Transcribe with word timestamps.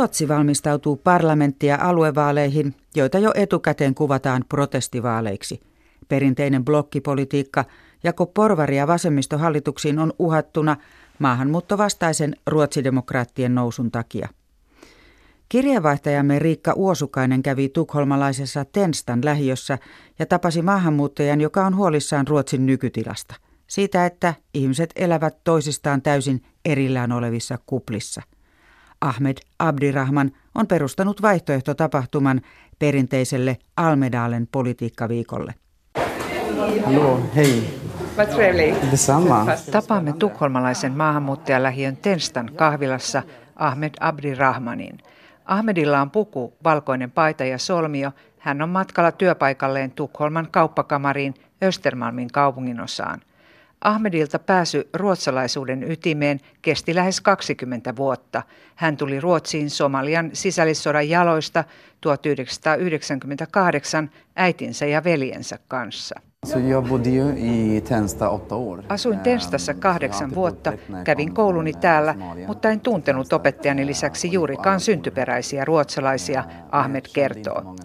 Ruotsi 0.00 0.28
valmistautuu 0.28 0.96
parlamentti- 0.96 1.66
ja 1.66 1.78
aluevaaleihin, 1.80 2.74
joita 2.94 3.18
jo 3.18 3.30
etukäteen 3.34 3.94
kuvataan 3.94 4.44
protestivaaleiksi. 4.48 5.60
Perinteinen 6.08 6.64
blokkipolitiikka 6.64 7.64
jako 8.04 8.26
porvari- 8.26 8.76
ja 8.76 8.86
vasemmistohallituksiin 8.86 9.98
on 9.98 10.12
uhattuna 10.18 10.76
maahanmuuttovastaisen 11.18 12.36
ruotsidemokraattien 12.46 13.54
nousun 13.54 13.90
takia. 13.90 14.28
Kirjeenvaihtajamme 15.48 16.38
Riikka 16.38 16.72
Uosukainen 16.72 17.42
kävi 17.42 17.68
tukholmalaisessa 17.68 18.64
Tenstan 18.64 19.20
lähiössä 19.24 19.78
ja 20.18 20.26
tapasi 20.26 20.62
maahanmuuttajan, 20.62 21.40
joka 21.40 21.66
on 21.66 21.76
huolissaan 21.76 22.28
Ruotsin 22.28 22.66
nykytilasta. 22.66 23.34
Siitä, 23.66 24.06
että 24.06 24.34
ihmiset 24.54 24.90
elävät 24.96 25.44
toisistaan 25.44 26.02
täysin 26.02 26.42
erillään 26.64 27.12
olevissa 27.12 27.58
kuplissa. 27.66 28.22
Ahmed 29.00 29.36
Abdirahman 29.58 30.30
on 30.54 30.66
perustanut 30.66 31.22
vaihtoehtotapahtuman 31.22 32.40
perinteiselle 32.78 33.56
Almedalen 33.76 34.48
politiikkaviikolle. 34.52 35.54
Trevligt. 38.34 38.90
Detsamma. 38.90 39.46
Tapaamme 39.70 40.12
tukholmalaisen 40.12 40.96
maahanmuuttajalähiön 40.96 41.96
Tenstan 41.96 42.50
kahvilassa 42.56 43.22
Ahmed 43.56 43.94
Abdirahmanin. 44.00 44.98
Ahmedilla 45.44 46.00
on 46.00 46.10
puku, 46.10 46.54
valkoinen 46.64 47.10
paita 47.10 47.44
ja 47.44 47.58
solmio. 47.58 48.12
Hän 48.38 48.62
on 48.62 48.68
matkalla 48.68 49.12
työpaikalleen 49.12 49.90
Tukholman 49.90 50.48
kauppakamariin 50.50 51.34
Östermalmin 51.62 52.28
kaupunginosaan. 52.32 53.20
Ahmedilta 53.80 54.38
pääsy 54.38 54.88
ruotsalaisuuden 54.94 55.90
ytimeen 55.90 56.40
kesti 56.62 56.94
lähes 56.94 57.20
20 57.20 57.96
vuotta. 57.96 58.42
Hän 58.74 58.96
tuli 58.96 59.20
Ruotsiin 59.20 59.70
Somalian 59.70 60.30
sisällissodan 60.32 61.08
jaloista 61.08 61.64
1998 62.00 64.10
äitinsä 64.36 64.86
ja 64.86 65.04
veljensä 65.04 65.58
kanssa. 65.68 66.20
Så 66.46 66.58
jag 66.58 66.88
bodde 66.88 67.10
ju 67.10 67.28
i 67.38 67.80
Tensta 67.80 68.30
åtta 68.30 68.56
år. 68.56 68.84
Asuin 68.88 69.20
Tenstassa 69.20 69.74
kahdeksan 69.74 70.34
vuotta, 70.34 70.72
kävin 71.04 71.34
kouluni 71.34 71.72
täällä, 71.72 72.14
mutta 72.46 72.70
en 72.70 72.80
tuntenut 72.80 73.32
opettajani 73.32 73.86
lisäksi 73.86 74.32
juurikaan 74.32 74.80
syntyperäisiä 74.80 75.64
ruotsalaisia, 75.64 76.44
Ahmed 76.70 77.04
kertoo. 77.14 77.76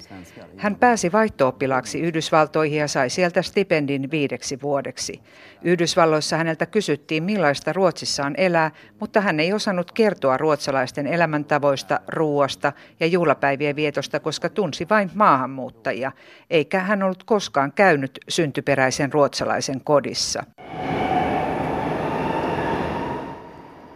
Hän 0.57 0.75
pääsi 0.75 1.11
vaihtooppilaaksi 1.11 1.99
Yhdysvaltoihin 1.99 2.79
ja 2.79 2.87
sai 2.87 3.09
sieltä 3.09 3.41
stipendin 3.41 4.11
viideksi 4.11 4.61
vuodeksi. 4.61 5.21
Yhdysvalloissa 5.63 6.37
häneltä 6.37 6.65
kysyttiin, 6.65 7.23
millaista 7.23 7.73
Ruotsissa 7.73 8.25
on 8.25 8.33
elää, 8.37 8.71
mutta 8.99 9.21
hän 9.21 9.39
ei 9.39 9.53
osannut 9.53 9.91
kertoa 9.91 10.37
ruotsalaisten 10.37 11.07
elämäntavoista, 11.07 11.99
ruuasta 12.07 12.73
ja 12.99 13.07
juhlapäivien 13.07 13.75
vietosta, 13.75 14.19
koska 14.19 14.49
tunsi 14.49 14.89
vain 14.89 15.11
maahanmuuttajia, 15.13 16.11
eikä 16.49 16.79
hän 16.79 17.03
ollut 17.03 17.23
koskaan 17.23 17.71
käynyt 17.71 18.19
syntyperäisen 18.45 19.13
ruotsalaisen 19.13 19.81
kodissa. 19.83 20.43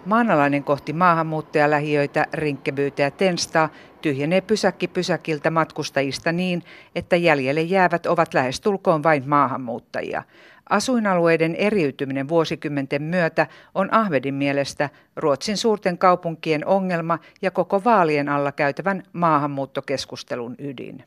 Maanalainen 0.06 0.64
kohti 0.64 0.94
maahanmuuttajalähiöitä, 0.94 2.26
rinkkebyytä 2.34 3.02
ja 3.02 3.12
tenstaa 3.12 3.70
tyhjenee 4.02 4.42
pysäkki 4.42 4.88
pysäkiltä 4.88 5.52
matkustajista 5.52 6.32
niin, 6.32 6.64
että 6.96 7.16
jäljelle 7.16 7.62
jäävät 7.62 8.06
ovat 8.06 8.34
lähestulkoon 8.34 9.04
vain 9.04 9.24
maahanmuuttajia. 9.26 10.24
Asuinalueiden 10.70 11.56
eriytyminen 11.56 12.30
vuosikymmenten 12.30 13.04
myötä 13.04 13.48
on 13.76 13.94
Ahvedin 13.94 14.34
mielestä 14.34 14.90
Ruotsin 15.16 15.58
suurten 15.58 15.98
kaupunkien 15.98 16.68
ongelma 16.68 17.20
ja 17.42 17.52
koko 17.52 17.84
vaalien 17.84 18.30
alla 18.30 18.52
käytävän 18.52 19.04
maahanmuuttokeskustelun 19.14 20.56
ydin. 20.60 21.04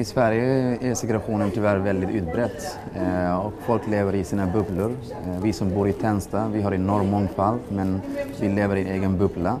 I 0.00 0.04
Sverige 0.04 0.78
är 0.82 0.94
segregationen 0.94 1.50
tyvärr 1.50 1.84
väldigt 1.84 2.10
eh, 2.94 3.46
och 3.46 3.52
folk 3.66 3.86
lever 3.86 4.14
i 4.14 4.24
sina 4.24 4.46
bubblor. 4.46 4.90
Eh, 4.90 5.42
vi 5.42 5.52
som 5.52 5.70
bor 5.70 5.88
i 5.88 5.92
Tensta, 5.92 6.48
vi 6.48 6.62
har 6.62 6.72
enorm 6.72 7.06
mångfald 7.06 7.60
men 7.70 8.02
vi 8.40 8.48
lever 8.48 8.76
i 8.76 8.80
en 8.80 8.86
egen 8.86 9.18
bubbla. 9.18 9.60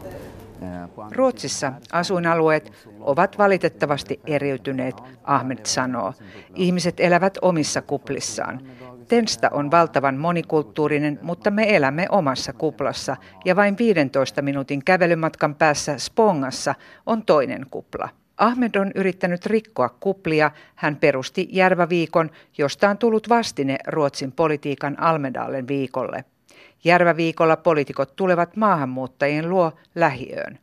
Eh, 0.62 1.10
Ruotsissa 1.10 1.72
asuinalueet 1.92 2.72
ovat 3.00 3.38
valitettavasti 3.38 4.20
eriytyneet, 4.26 4.94
Ahmed 5.24 5.58
sanoo. 5.64 6.14
Ihmiset 6.54 7.00
elävät 7.00 7.38
omissa 7.42 7.82
kuplissaan. 7.82 8.60
Tensta 9.10 9.48
on 9.52 9.70
valtavan 9.70 10.16
monikulttuurinen, 10.16 11.18
mutta 11.22 11.50
me 11.50 11.76
elämme 11.76 12.06
omassa 12.10 12.52
kuplassa 12.52 13.16
ja 13.44 13.56
vain 13.56 13.78
15 13.78 14.42
minuutin 14.42 14.84
kävelymatkan 14.84 15.54
päässä 15.54 15.98
Spongassa 15.98 16.74
on 17.06 17.24
toinen 17.24 17.66
kupla. 17.70 18.08
Ahmed 18.36 18.74
on 18.74 18.90
yrittänyt 18.94 19.46
rikkoa 19.46 19.88
kuplia. 19.88 20.50
Hän 20.74 20.96
perusti 20.96 21.48
Järväviikon, 21.50 22.30
josta 22.58 22.90
on 22.90 22.98
tullut 22.98 23.28
vastine 23.28 23.78
Ruotsin 23.86 24.32
politiikan 24.32 25.00
Almedalen 25.00 25.68
viikolle. 25.68 26.24
Järväviikolla 26.84 27.56
poliitikot 27.56 28.16
tulevat 28.16 28.56
maahanmuuttajien 28.56 29.50
luo 29.50 29.72
lähiöön. 29.94 30.58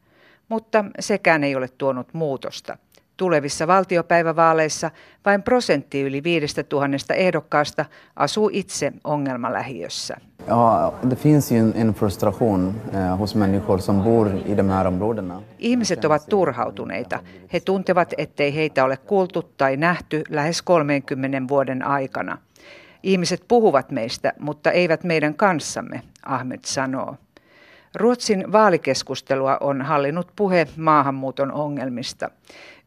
Mutta 0.50 0.86
sekään 1.00 1.44
ei 1.44 1.56
ole 1.56 1.68
tuonut 1.78 2.14
muutosta. 2.14 2.78
Tulevissa 3.18 3.68
valtiopäivävaaleissa 3.68 4.92
vain 5.26 5.44
prosentti 5.44 6.02
yli 6.02 6.24
viidestä 6.24 6.64
tuhannesta 6.64 7.14
ehdokkaasta 7.14 7.86
asuu 8.16 8.50
itse 8.54 8.94
ongelmalähiössä. 9.04 10.18
Ja, 10.48 10.92
det 11.10 11.16
finns 11.16 11.52
ju 11.52 11.72
en 11.76 11.94
frustration 11.94 12.82
eh, 12.94 13.20
hos 13.20 13.36
människor 13.36 13.80
som 13.80 14.04
bor 14.04 14.32
i 14.46 14.58
de 14.58 14.64
här 14.64 14.88
områdena. 14.88 15.42
Ihmiset 15.60 16.06
ovat 16.06 16.30
turhautuneita. 16.30 17.20
He 17.54 17.60
tuntevat, 17.60 18.14
ettei 18.18 18.56
heitä 18.56 18.84
ole 18.84 18.98
kuultu 18.98 19.42
tai 19.58 19.78
nähty 19.78 20.24
lähes 20.30 20.62
30 20.62 21.48
vuoden 21.48 21.84
aikana. 21.84 22.38
Ihmiset 23.04 23.44
puhuvat 23.48 23.92
meistä, 23.92 24.34
mutta 24.40 24.72
eivät 24.72 25.04
meidän 25.04 25.34
kanssamme, 25.34 26.02
Ahmed 26.26 26.60
sanoo. 26.66 27.16
Ruotsin 27.98 28.52
vaalikeskustelua 28.52 29.58
on 29.62 29.82
hallinnut 29.82 30.28
puhe 30.36 30.68
maahanmuuton 30.78 31.52
ongelmista. 31.52 32.30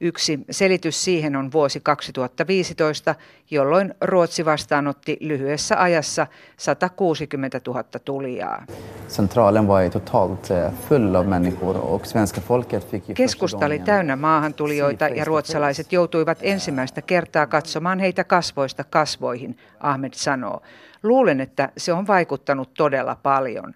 Yksi 0.00 0.40
selitys 0.50 1.04
siihen 1.04 1.36
on 1.36 1.52
vuosi 1.52 1.80
2015, 1.80 3.14
jolloin 3.50 3.94
Ruotsi 4.00 4.44
vastaanotti 4.44 5.16
lyhyessä 5.20 5.82
ajassa 5.82 6.26
160 6.56 7.60
000 7.66 7.84
tulijaa. 8.04 8.64
Centralen 9.08 9.68
var 9.68 9.90
totalt 9.90 10.50
eh, 10.50 10.72
full 10.88 11.14
av 11.14 11.26
människor 11.26 11.76
och 11.76 12.06
svenska 12.06 12.40
folket 12.40 12.90
fick 12.90 13.14
Keskusta 13.14 13.66
oli 13.66 13.78
täynnä 13.78 14.16
maahantulijoita 14.16 15.08
ja 15.08 15.24
ruotsalaiset 15.24 15.92
joutuivat 15.92 16.38
ensimmäistä 16.42 17.02
kertaa 17.02 17.46
katsomaan 17.46 17.98
heitä 17.98 18.24
kasvoista 18.24 18.84
kasvoihin, 18.84 19.56
Ahmed 19.80 20.12
sanoo. 20.14 20.62
Luulen, 21.02 21.40
että 21.40 21.68
se 21.76 21.92
on 21.92 22.06
vaikuttanut 22.06 22.74
todella 22.74 23.16
paljon. 23.22 23.74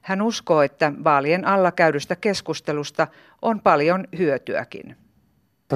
Hän 0.00 0.22
uskoo, 0.22 0.62
että 0.62 0.92
vaalien 1.04 1.44
alla 1.44 1.72
käydystä 1.72 2.16
keskustelusta 2.16 3.06
on 3.42 3.60
paljon 3.60 4.04
hyötyäkin. 4.18 4.96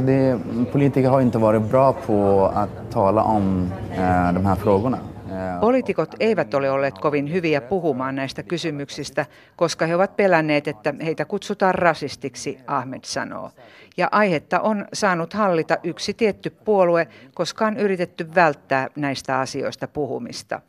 Det, 0.07 0.39
politiker 0.73 1.11
har 1.11 1.21
inte 1.21 1.39
varit 1.39 1.63
bra 1.63 1.93
på 1.93 2.47
att 2.47 2.91
tala 2.91 3.23
om 3.23 3.73
eh, 3.91 4.35
de 4.35 4.47
här 4.47 4.57
frågorna. 4.57 4.99
Eh, 5.29 5.61
Poliitikot 5.61 6.15
eivät 6.21 6.55
ole 6.55 6.71
olleet 6.71 6.99
kovin 6.99 7.33
hyviä 7.33 7.61
puhumaan 7.61 8.15
näistä 8.15 8.43
kysymyksistä, 8.43 9.27
koska 9.57 9.87
he 9.87 9.95
ovat 9.95 10.17
pelänneet, 10.17 10.69
että 10.69 10.95
heitä 11.05 11.25
kutsutaan 11.25 11.75
rasistiksi, 11.75 12.59
Ahmed 12.67 13.01
sanoo. 13.05 13.51
Ja 13.97 14.09
aihetta 14.13 14.61
on 14.61 14.87
saanut 14.93 15.33
hallita 15.33 15.77
yksi 15.83 16.15
tietty 16.15 16.51
puolue, 16.51 17.09
koska 17.35 17.67
on 17.67 17.77
yritetty 17.77 18.35
välttää 18.35 18.89
näistä 18.97 19.39
asioista 19.39 19.89
puhumista. 19.89 20.61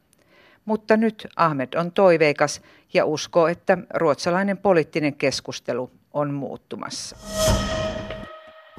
Mutta 0.65 0.97
nyt 0.97 1.27
Ahmed 1.35 1.73
on 1.75 1.91
toiveikas 1.91 2.61
ja 2.93 3.05
uskoo, 3.05 3.47
että 3.47 3.77
ruotsalainen 3.93 4.57
poliittinen 4.57 5.15
keskustelu 5.15 5.91
on 6.13 6.33
muuttumassa. 6.33 7.15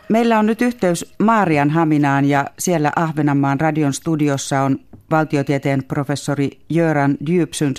Meillä 0.08 0.38
on 0.38 0.46
nyt 0.46 0.62
yhteys 0.62 1.14
Maarian 1.18 1.70
Haminaan 1.70 2.24
ja 2.24 2.44
siellä 2.58 2.92
Ahvenanmaan 2.96 3.60
radion 3.60 3.92
studiossa 3.92 4.60
on 4.60 4.78
valtiotieteen 5.10 5.84
professori 5.84 6.50
Jöran 6.70 7.16
Djupsund. 7.26 7.76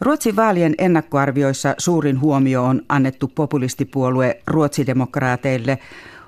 Ruotsin 0.00 0.36
vaalien 0.36 0.74
ennakkoarvioissa 0.78 1.74
suurin 1.78 2.20
huomio 2.20 2.64
on 2.64 2.82
annettu 2.88 3.28
populistipuolue 3.28 4.40
ruotsidemokraateille. 4.46 5.78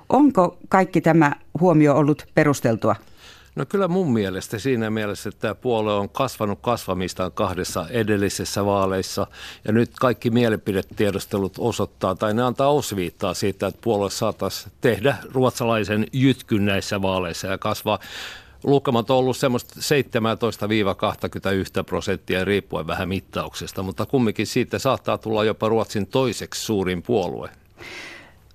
Onko 0.09 0.57
kaikki 0.69 1.01
tämä 1.01 1.31
huomio 1.59 1.95
ollut 1.95 2.27
perusteltua? 2.35 2.95
No 3.59 3.65
kyllä 3.65 3.87
mun 3.87 4.13
mielestä 4.13 4.59
siinä 4.59 4.89
mielessä, 4.89 5.29
että 5.29 5.41
tämä 5.41 5.55
puolue 5.55 5.93
on 5.93 6.09
kasvanut 6.09 6.59
kasvamistaan 6.61 7.31
kahdessa 7.31 7.85
edellisessä 7.89 8.65
vaaleissa 8.65 9.27
ja 9.65 9.73
nyt 9.73 9.91
kaikki 9.99 10.29
mielipidetiedostelut 10.29 11.53
osoittaa 11.57 12.15
tai 12.15 12.33
ne 12.33 12.43
antaa 12.43 12.71
osviittaa 12.71 13.33
siitä, 13.33 13.67
että 13.67 13.81
puolue 13.83 14.09
saataisiin 14.09 14.71
tehdä 14.81 15.17
ruotsalaisen 15.31 16.07
jytkyn 16.13 16.65
näissä 16.65 17.01
vaaleissa 17.01 17.47
ja 17.47 17.57
kasvaa 17.57 17.99
lukemat 18.63 19.09
on 19.09 19.17
ollut 19.17 19.37
semmoista 19.37 19.79
17-21 21.79 21.83
prosenttia 21.85 22.45
riippuen 22.45 22.87
vähän 22.87 23.09
mittauksesta, 23.09 23.83
mutta 23.83 24.05
kumminkin 24.05 24.47
siitä 24.47 24.79
saattaa 24.79 25.17
tulla 25.17 25.43
jopa 25.43 25.69
Ruotsin 25.69 26.07
toiseksi 26.07 26.65
suurin 26.65 27.01
puolue. 27.01 27.49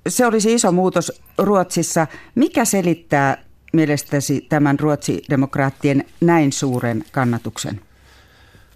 se 0.09 0.27
olisi 0.27 0.55
iso 0.55 0.73
muutos 0.73 1.23
Ruotsissa. 1.39 2.06
Mikä 2.35 2.65
selittää 2.65 3.45
mielestäsi 3.75 4.47
tämän 4.49 4.81
ruotsidemokraattien 4.81 6.05
näin 6.21 6.53
suuren 6.53 7.05
kannatuksen? 7.12 7.81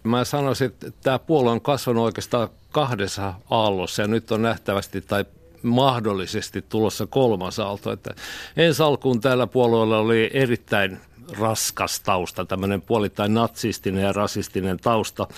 Mä 0.02 0.24
sanoisin, 0.24 0.66
että 0.66 0.90
tämä 1.02 1.18
puolue 1.18 1.50
on 1.50 1.60
kasvanut 1.60 2.04
oikeastaan 2.04 2.48
kahdessa 2.72 3.34
aallossa 3.50 4.02
ja 4.02 4.08
nyt 4.08 4.32
on 4.32 4.42
nähtävästi 4.42 5.00
tai 5.00 5.24
mahdollisesti 5.62 6.62
tulossa 6.62 7.06
kolmas 7.06 7.58
aalto. 7.58 7.92
Että 7.92 8.14
ensi 8.56 8.82
alkuun 8.82 9.20
tällä 9.20 9.46
puolueella 9.46 9.98
oli 9.98 10.30
erittäin 10.32 10.98
raskas 11.38 12.00
tausta, 12.00 12.44
tämmöinen 12.44 12.82
puolittain 12.82 13.34
natsistinen 13.34 14.04
ja 14.04 14.12
rasistinen 14.12 14.78
tausta, 14.78 15.28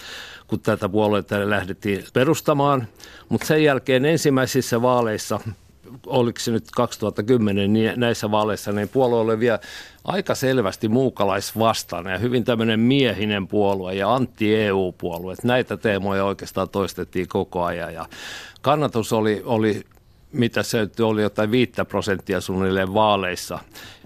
kun 0.47 0.61
tätä 0.61 0.89
puolueita 0.89 1.51
lähdettiin 1.51 2.05
perustamaan. 2.13 2.89
Mutta 3.29 3.47
sen 3.47 3.65
jälkeen 3.65 4.05
ensimmäisissä 4.05 4.83
vaaleissa 4.83 5.41
oliko 6.07 6.41
se 6.41 6.51
nyt 6.51 6.65
2010, 6.77 7.73
niin 7.73 7.93
näissä 7.97 8.31
vaaleissa 8.31 8.73
niin 8.73 8.89
puolue 8.89 9.21
oli 9.21 9.41
vielä 9.41 9.59
aika 10.05 10.35
selvästi 10.35 10.89
muukalaisvastainen 10.89 12.13
ja 12.13 12.19
hyvin 12.19 12.45
tämmöinen 12.45 12.81
miehinen 12.81 13.49
puolue 13.49 13.95
ja 13.95 14.15
anti-EU-puolue. 14.15 15.35
Näitä 15.45 15.77
teemoja 15.77 16.25
oikeastaan 16.25 16.69
toistettiin 16.69 17.29
koko 17.29 17.65
ajan 17.65 17.95
ja 17.95 18.07
kannatus 18.63 19.13
oli, 19.13 19.43
oli 19.45 19.85
mitä 20.33 20.63
se 20.63 20.89
oli 21.03 21.23
jotain 21.23 21.51
viittä 21.51 21.85
prosenttia 21.85 22.41
suunnilleen 22.41 22.95
vaaleissa. 22.95 23.59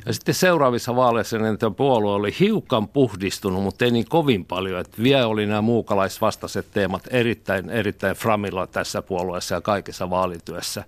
Ja 0.07 0.13
sitten 0.13 0.35
seuraavissa 0.35 0.97
vaaleissa 0.97 1.39
niin 1.39 1.59
tämä 1.59 1.71
puolue 1.71 2.13
oli 2.13 2.35
hiukan 2.41 2.89
puhdistunut, 2.89 3.63
mutta 3.63 3.85
ei 3.85 3.91
niin 3.91 4.09
kovin 4.09 4.45
paljon. 4.45 4.81
Että 4.81 5.03
vielä 5.03 5.27
oli 5.27 5.47
nämä 5.47 5.63
muukalaisvastaiset 5.63 6.67
teemat 6.73 7.03
erittäin, 7.11 7.71
erittäin 7.71 8.17
framilla 8.17 8.67
tässä 8.67 9.03
puolueessa 9.03 9.55
ja 9.55 9.61
kaikessa 9.61 10.11
vaalityössä. 10.11 10.85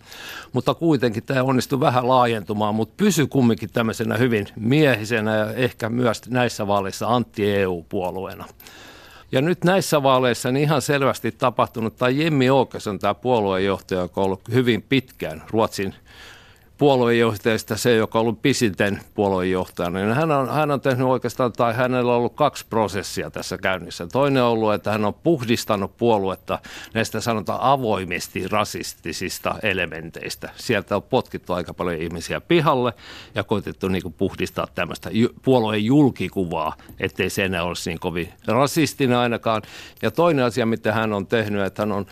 Mutta 0.52 0.74
kuitenkin 0.74 1.22
tämä 1.22 1.42
onnistui 1.42 1.80
vähän 1.80 2.08
laajentumaan, 2.08 2.74
mutta 2.74 2.94
pysy 2.96 3.26
kumminkin 3.26 3.70
tämmöisenä 3.72 4.16
hyvin 4.16 4.46
miehisenä 4.56 5.36
ja 5.36 5.52
ehkä 5.52 5.88
myös 5.88 6.22
näissä 6.28 6.66
vaaleissa 6.66 7.06
anti-EU-puolueena. 7.08 8.44
Ja 9.32 9.42
nyt 9.42 9.64
näissä 9.64 10.02
vaaleissa 10.02 10.52
niin 10.52 10.62
ihan 10.62 10.82
selvästi 10.82 11.32
tapahtunut, 11.32 11.96
tai 11.96 12.24
Jemmi 12.24 12.50
Åkesson, 12.50 12.98
tämä 12.98 13.14
puoluejohtaja, 13.14 14.00
joka 14.00 14.20
on 14.20 14.24
ollut 14.24 14.48
hyvin 14.52 14.82
pitkään 14.82 15.42
Ruotsin 15.50 15.94
puoluejohtajista 16.78 17.76
se, 17.76 17.94
joka 17.94 18.18
on 18.18 18.20
ollut 18.20 18.42
pisinten 18.42 19.00
puoluejohtajana, 19.14 19.98
niin 19.98 20.14
hän 20.14 20.32
on, 20.32 20.48
hän 20.48 20.70
on 20.70 20.80
tehnyt 20.80 21.06
oikeastaan, 21.06 21.52
tai 21.52 21.74
hänellä 21.74 22.12
on 22.12 22.18
ollut 22.18 22.34
kaksi 22.34 22.66
prosessia 22.70 23.30
tässä 23.30 23.58
käynnissä. 23.58 24.06
Toinen 24.06 24.42
on 24.42 24.48
ollut, 24.48 24.74
että 24.74 24.92
hän 24.92 25.04
on 25.04 25.14
puhdistanut 25.14 25.96
puoluetta 25.96 26.58
näistä 26.94 27.20
sanotaan 27.20 27.60
avoimesti 27.62 28.48
rasistisista 28.48 29.54
elementeistä. 29.62 30.50
Sieltä 30.56 30.96
on 30.96 31.02
potkittu 31.02 31.52
aika 31.52 31.74
paljon 31.74 32.02
ihmisiä 32.02 32.40
pihalle 32.40 32.92
ja 33.34 33.44
koitettu 33.44 33.88
niin 33.88 34.12
puhdistaa 34.18 34.66
tämmöistä 34.74 35.10
puolueen 35.42 35.84
julkikuvaa, 35.84 36.76
ettei 37.00 37.30
se 37.30 37.44
enää 37.44 37.62
olisi 37.62 37.90
niin 37.90 38.00
kovin 38.00 38.32
rasistinen 38.46 39.18
ainakaan. 39.18 39.62
Ja 40.02 40.10
toinen 40.10 40.44
asia, 40.44 40.66
mitä 40.66 40.92
hän 40.92 41.12
on 41.12 41.26
tehnyt, 41.26 41.62
että 41.62 41.82
hän 41.82 41.92
on 41.92 42.06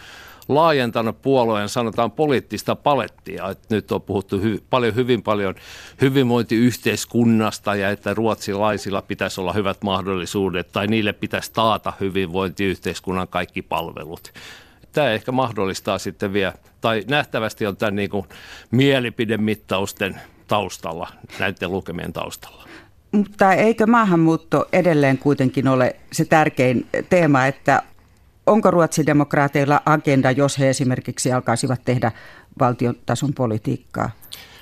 laajentanut 0.49 1.23
puolueen, 1.23 1.69
sanotaan 1.69 2.11
poliittista 2.11 2.77
palettia. 2.77 3.51
Että 3.51 3.75
nyt 3.75 3.93
on 3.93 4.03
puhuttu 4.03 4.41
hy, 4.41 4.63
paljon, 4.71 4.95
hyvin 4.95 5.23
paljon 5.23 5.55
hyvinvointiyhteiskunnasta 6.01 7.75
ja 7.75 7.91
että 7.91 8.15
ruotsilaisilla 8.15 9.03
pitäisi 9.03 9.41
olla 9.41 9.53
hyvät 9.53 9.83
mahdollisuudet 9.83 10.73
tai 10.73 10.87
niille 10.87 11.13
pitäisi 11.13 11.53
taata 11.53 11.93
hyvinvointiyhteiskunnan 12.01 13.29
kaikki 13.29 13.63
palvelut. 13.63 14.33
Tämä 14.93 15.11
ehkä 15.11 15.33
mahdollistaa 15.33 15.99
sitten 15.99 16.33
vielä, 16.33 16.55
tai 16.81 17.05
nähtävästi 17.09 17.67
on 17.67 17.77
tämän 17.77 17.97
niin 17.97 18.11
kuin 18.11 18.27
mielipidemittausten 18.71 20.21
taustalla, 20.49 21.09
näiden 21.39 21.73
lukemien 21.73 22.13
taustalla. 22.13 22.65
Mutta 23.13 23.53
eikö 23.53 23.87
maahanmuutto 23.87 24.69
edelleen 24.73 25.19
kuitenkin 25.19 25.69
ole 25.69 25.97
se 26.13 26.25
tärkein 26.25 26.87
teema, 27.09 27.47
että 27.47 27.83
onko 28.47 28.71
ruotsidemokraateilla 28.71 29.81
agenda, 29.87 30.31
jos 30.31 30.59
he 30.59 30.71
esimerkiksi 30.71 31.33
alkaisivat 31.33 31.81
tehdä 31.85 32.13
valtion 32.61 32.95
tason 33.07 33.35
politiikkaa? 33.35 34.11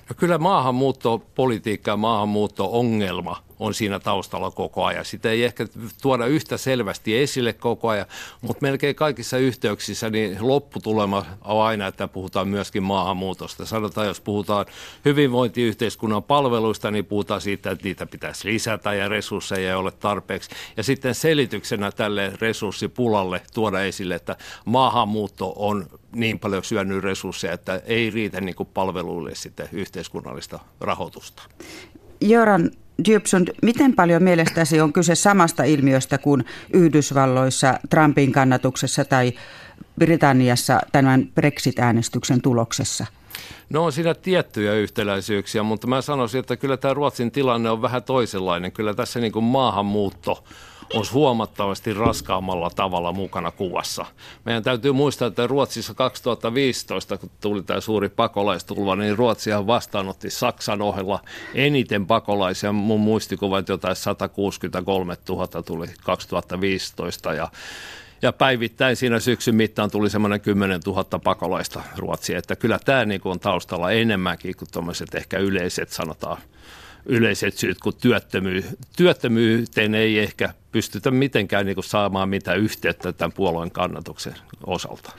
No 0.08 0.14
kyllä 0.17 0.38
maahanmuuttopolitiikka 0.38 1.90
ja 1.90 1.96
maahanmuutto-ongelma 1.96 3.43
on 3.62 3.74
siinä 3.74 3.98
taustalla 3.98 4.50
koko 4.50 4.84
ajan. 4.84 5.04
Sitä 5.04 5.30
ei 5.30 5.44
ehkä 5.44 5.66
tuoda 6.02 6.26
yhtä 6.26 6.56
selvästi 6.56 7.18
esille 7.18 7.52
koko 7.52 7.88
ajan, 7.88 8.06
mutta 8.40 8.62
melkein 8.62 8.94
kaikissa 8.94 9.38
yhteyksissä 9.38 10.10
niin 10.10 10.36
lopputulema 10.40 11.26
on 11.44 11.62
aina, 11.64 11.86
että 11.86 12.08
puhutaan 12.08 12.48
myöskin 12.48 12.82
maahanmuutosta. 12.82 13.66
Sanotaan, 13.66 14.06
jos 14.06 14.20
puhutaan 14.20 14.66
hyvinvointiyhteiskunnan 15.04 16.22
palveluista, 16.22 16.90
niin 16.90 17.04
puhutaan 17.04 17.40
siitä, 17.40 17.70
että 17.70 17.84
niitä 17.84 18.06
pitäisi 18.06 18.48
lisätä 18.48 18.94
ja 18.94 19.08
resursseja 19.08 19.68
ei 19.68 19.74
ole 19.74 19.90
tarpeeksi. 19.90 20.50
Ja 20.76 20.82
sitten 20.82 21.14
selityksenä 21.14 21.92
tälle 21.92 22.32
resurssipulalle 22.40 23.42
tuoda 23.54 23.82
esille, 23.82 24.14
että 24.14 24.36
maahanmuutto 24.64 25.52
on 25.56 25.86
niin 26.14 26.38
paljon 26.38 26.64
syönyt 26.64 27.04
resursseja, 27.04 27.52
että 27.52 27.82
ei 27.86 28.10
riitä 28.10 28.40
niin 28.40 28.54
palveluille 28.74 29.34
sitten 29.34 29.68
yhteiskunnallista 29.72 30.58
rahoitusta. 30.80 31.42
Jöran 32.20 32.70
Dybsund, 33.04 33.49
miten 33.62 33.94
paljon 33.94 34.22
mielestäsi 34.22 34.81
on 34.81 34.93
kyse 34.93 35.14
samasta 35.14 35.64
ilmiöstä 35.64 36.19
kuin 36.19 36.44
Yhdysvalloissa 36.72 37.78
Trumpin 37.90 38.32
kannatuksessa 38.32 39.04
tai 39.04 39.32
Britanniassa 39.99 40.81
tämän 40.93 41.28
Brexit-äänestyksen 41.34 42.43
tuloksessa? 42.43 43.06
No 43.70 43.84
on 43.84 43.93
siinä 43.93 44.14
tiettyjä 44.14 44.75
yhtäläisyyksiä, 44.75 45.62
mutta 45.62 45.87
mä 45.87 46.02
sanoisin, 46.02 46.40
että 46.40 46.56
kyllä 46.56 46.76
tämä 46.76 46.94
Ruotsin 46.94 47.31
tilanne 47.31 47.70
on 47.70 47.82
vähän 47.82 48.02
toisenlainen. 48.02 48.72
Kyllä 48.72 48.94
tässä 48.94 49.20
niin 49.20 49.32
kuin 49.32 49.44
maahanmuutto 49.44 50.44
olisi 50.94 51.12
huomattavasti 51.12 51.94
raskaammalla 51.94 52.70
tavalla 52.70 53.12
mukana 53.12 53.50
kuvassa. 53.50 54.06
Meidän 54.44 54.62
täytyy 54.62 54.93
muistaa, 54.93 55.29
että 55.29 55.46
Ruotsissa 55.46 55.94
2015, 55.94 57.19
kun 57.19 57.31
tuli 57.40 57.62
tämä 57.62 57.81
suuri 57.81 58.08
pakolaistulva, 58.08 58.96
niin 58.96 59.19
Ruotsihan 59.19 59.67
vastaanotti 59.67 60.31
Saksan 60.31 60.82
ohella 60.82 61.20
eniten 61.55 62.06
pakolaisia. 62.06 62.72
Mun 62.72 63.01
muistikuva, 63.01 63.58
että 63.58 63.72
jotain 63.72 63.96
163 63.96 65.17
000 65.29 65.62
tuli 65.62 65.86
2015 66.05 67.34
ja 67.34 67.48
ja 68.22 68.32
päivittäin 68.32 68.96
siinä 68.96 69.20
syksyn 69.20 69.55
mittaan 69.55 69.91
tuli 69.91 70.10
semmoinen 70.10 70.41
10 70.41 70.81
000 70.86 71.05
pakolaista 71.24 71.82
Ruotsiin, 71.96 72.39
että 72.39 72.56
kyllä 72.56 72.79
tämä 72.84 73.05
niin 73.05 73.20
on 73.24 73.41
taustalla 73.41 73.91
enemmänkin 73.91 74.56
kuin 74.56 74.69
tuommoiset 74.72 75.15
ehkä 75.15 75.39
yleiset 75.39 75.91
sanotaan 75.91 76.39
yleiset 77.06 77.54
syyt, 77.54 77.78
kun 77.78 77.92
työttömy- 77.92 78.76
työttömyyteen 78.96 79.94
ei 79.94 80.18
ehkä 80.18 80.54
pystytä 80.72 81.10
mitenkään 81.10 81.66
niin 81.66 81.84
saamaan 81.84 82.28
mitään 82.28 82.58
yhteyttä 82.58 83.12
tämän 83.12 83.32
puolueen 83.32 83.70
kannatuksen 83.70 84.34
osalta. 84.66 85.12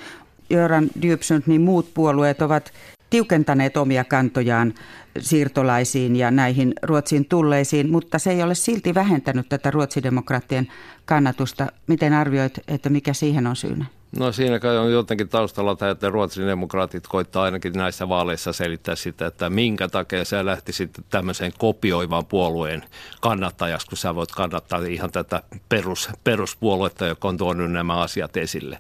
Jöran 0.49 0.89
Dybsund, 1.01 1.43
niin 1.45 1.61
muut 1.61 1.93
puolueet 1.93 2.41
ovat 2.41 2.73
tiukentaneet 3.13 3.77
omia 3.77 4.03
kantojaan 4.03 4.74
siirtolaisiin 5.20 6.15
ja 6.15 6.32
näihin 6.32 6.74
Ruotsiin 6.84 7.25
tulleisiin, 7.25 7.91
mutta 7.91 8.20
se 8.20 8.32
ei 8.32 8.43
ole 8.43 8.55
silti 8.55 8.93
vähentänyt 8.93 9.50
tätä 9.50 9.72
ruotsidemokraattien 9.72 10.67
kannatusta. 11.05 11.67
Miten 11.88 12.13
arvioit, 12.13 12.60
että 12.67 12.89
mikä 12.89 13.13
siihen 13.13 13.48
on 13.48 13.55
syynä? 13.55 13.86
No 14.20 14.32
siinä 14.32 14.60
kai 14.60 14.77
on 14.77 14.91
jotenkin 14.91 15.29
taustalla 15.29 15.75
tämä, 15.75 15.91
että 15.91 16.10
Ruotsin 16.10 16.48
demokraatit 16.48 17.08
koittaa 17.08 17.43
ainakin 17.43 17.74
näissä 17.74 18.10
vaaleissa 18.10 18.53
selittää 18.53 18.96
sitä, 18.96 19.25
että 19.25 19.50
minkä 19.50 19.88
takia 19.88 20.25
sä 20.25 20.46
lähti 20.46 20.74
sitten 20.74 21.05
tämmöiseen 21.10 21.53
kopioivan 21.58 22.25
puolueen 22.25 22.84
kannattajaksi, 23.22 23.88
kun 23.88 23.98
sä 23.98 24.15
voit 24.15 24.32
kannattaa 24.32 24.79
ihan 24.79 25.12
tätä 25.12 25.43
perus, 25.70 26.10
peruspuoluetta, 26.24 27.08
joka 27.08 27.27
on 27.27 27.38
tuonut 27.38 27.72
nämä 27.72 28.01
asiat 28.01 28.38
esille. 28.38 28.79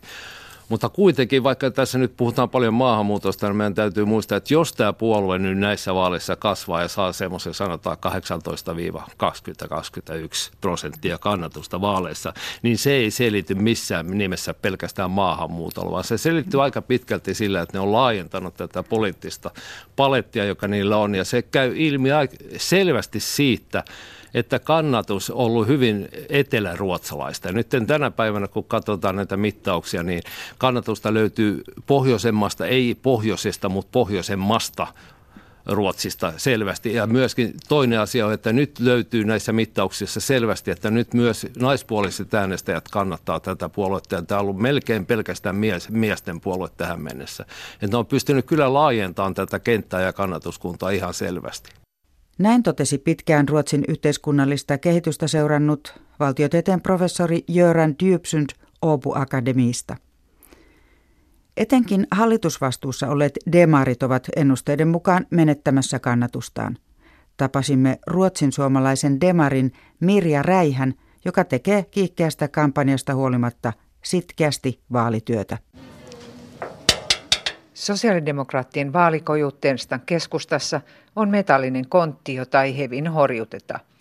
Mutta 0.73 0.89
kuitenkin, 0.89 1.43
vaikka 1.43 1.71
tässä 1.71 1.97
nyt 1.97 2.17
puhutaan 2.17 2.49
paljon 2.49 2.73
maahanmuutosta, 2.73 3.47
niin 3.47 3.55
meidän 3.55 3.75
täytyy 3.75 4.05
muistaa, 4.05 4.37
että 4.37 4.53
jos 4.53 4.73
tämä 4.73 4.93
puolue 4.93 5.39
nyt 5.39 5.57
näissä 5.57 5.95
vaaleissa 5.95 6.35
kasvaa 6.35 6.81
ja 6.81 6.87
saa 6.87 7.11
semmoisen 7.11 7.53
sanotaan 7.53 7.97
18-20-21 7.97 8.01
prosenttia 10.61 11.17
kannatusta 11.17 11.81
vaaleissa, 11.81 12.33
niin 12.61 12.77
se 12.77 12.91
ei 12.91 13.11
selity 13.11 13.55
missään 13.55 14.17
nimessä 14.17 14.53
pelkästään 14.53 15.11
maahanmuutolla, 15.11 15.91
vaan 15.91 16.03
se 16.03 16.17
selittyy 16.17 16.63
aika 16.63 16.81
pitkälti 16.81 17.33
sillä, 17.33 17.61
että 17.61 17.77
ne 17.77 17.81
on 17.81 17.91
laajentanut 17.91 18.53
tätä 18.53 18.83
poliittista 18.83 19.51
palettia, 19.95 20.45
joka 20.45 20.67
niillä 20.67 20.97
on. 20.97 21.15
Ja 21.15 21.23
se 21.23 21.41
käy 21.41 21.73
ilmi 21.75 22.09
selvästi 22.57 23.19
siitä, 23.19 23.83
että 24.33 24.59
kannatus 24.59 25.29
on 25.29 25.37
ollut 25.37 25.67
hyvin 25.67 26.09
eteläruotsalaista. 26.29 27.47
Ja 27.47 27.53
nyt 27.53 27.67
tänä 27.87 28.11
päivänä, 28.11 28.47
kun 28.47 28.63
katsotaan 28.63 29.15
näitä 29.15 29.37
mittauksia, 29.37 30.03
niin 30.03 30.21
kannatusta 30.57 31.13
löytyy 31.13 31.63
pohjoisemmasta, 31.87 32.67
ei 32.67 32.95
pohjoisesta, 33.01 33.69
mutta 33.69 33.89
pohjoisemmasta 33.91 34.87
Ruotsista 35.65 36.33
selvästi. 36.37 36.93
Ja 36.93 37.07
myöskin 37.07 37.53
toinen 37.67 37.99
asia 37.99 38.25
on, 38.25 38.33
että 38.33 38.53
nyt 38.53 38.79
löytyy 38.79 39.23
näissä 39.23 39.53
mittauksissa 39.53 40.19
selvästi, 40.19 40.71
että 40.71 40.91
nyt 40.91 41.13
myös 41.13 41.47
naispuoliset 41.59 42.33
äänestäjät 42.33 42.87
kannattaa 42.91 43.39
tätä 43.39 43.69
puoluetta. 43.69 44.21
Tämä 44.21 44.39
on 44.39 44.41
ollut 44.41 44.61
melkein 44.61 45.05
pelkästään 45.05 45.55
mies, 45.55 45.89
miesten 45.89 46.41
puolue 46.41 46.69
tähän 46.77 47.01
mennessä. 47.01 47.45
Että 47.73 47.87
ne 47.87 47.97
on 47.97 48.05
pystynyt 48.05 48.45
kyllä 48.45 48.73
laajentamaan 48.73 49.33
tätä 49.33 49.59
kenttää 49.59 50.01
ja 50.01 50.13
kannatuskuntaa 50.13 50.89
ihan 50.89 51.13
selvästi. 51.13 51.82
Näin 52.37 52.63
totesi 52.63 52.97
pitkään 52.97 53.49
Ruotsin 53.49 53.83
yhteiskunnallista 53.87 54.77
kehitystä 54.77 55.27
seurannut 55.27 56.01
valtiotieteen 56.19 56.81
professori 56.81 57.43
Jöran 57.47 57.95
Dybsund 58.03 58.49
Åbo 58.85 59.17
Akademiista. 59.19 59.95
Etenkin 61.57 62.07
hallitusvastuussa 62.11 63.09
olleet 63.09 63.39
demarit 63.51 64.03
ovat 64.03 64.27
ennusteiden 64.35 64.87
mukaan 64.87 65.27
menettämässä 65.29 65.99
kannatustaan. 65.99 66.77
Tapasimme 67.37 67.99
ruotsin 68.07 68.51
suomalaisen 68.51 69.21
demarin 69.21 69.71
Mirja 69.99 70.43
Räihän, 70.43 70.93
joka 71.25 71.43
tekee 71.43 71.83
kiihkeästä 71.83 72.47
kampanjasta 72.47 73.15
huolimatta 73.15 73.73
sitkeästi 74.03 74.79
vaalityötä. 74.93 75.57
Sosiaalidemokraattien 77.73 78.93
vaalikoju 78.93 79.51
keskustassa 80.05 80.81
on 81.15 81.29
metallinen 81.29 81.89
kontti, 81.89 82.35
jota 82.35 82.63
ei 82.63 82.77
hevin 82.77 83.07
horjuteta– 83.07 83.79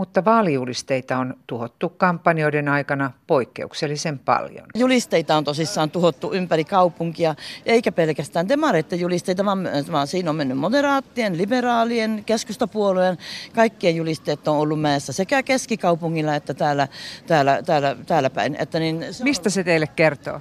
mutta 0.00 0.24
vaalijulisteita 0.24 1.18
on 1.18 1.34
tuhottu 1.46 1.88
kampanjoiden 1.88 2.68
aikana 2.68 3.10
poikkeuksellisen 3.26 4.18
paljon. 4.18 4.66
Julisteita 4.74 5.36
on 5.36 5.44
tosissaan 5.44 5.90
tuhottu 5.90 6.32
ympäri 6.32 6.64
kaupunkia, 6.64 7.34
eikä 7.66 7.92
pelkästään 7.92 8.48
demareiden 8.48 9.00
julisteita, 9.00 9.44
vaan, 9.44 9.68
vaan 9.92 10.06
siinä 10.06 10.30
on 10.30 10.36
mennyt 10.36 10.58
moderaattien, 10.58 11.38
liberaalien, 11.38 12.22
keskustapuolueen, 12.26 13.18
kaikkien 13.54 13.96
julisteet 13.96 14.48
on 14.48 14.56
ollut 14.56 14.80
mäessä 14.80 15.12
sekä 15.12 15.42
keskikaupungilla 15.42 16.34
että 16.34 16.54
täällä, 16.54 16.88
täällä, 17.26 17.62
täällä, 17.62 17.96
täällä 18.06 18.30
päin. 18.30 18.56
Että 18.58 18.78
niin 18.78 19.04
se 19.10 19.24
Mistä 19.24 19.50
se 19.50 19.64
teille 19.64 19.86
kertoo? 19.86 20.40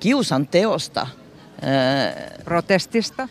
Kiusan 0.00 0.46
teosta. 0.46 1.06
Protestista? 2.44 3.28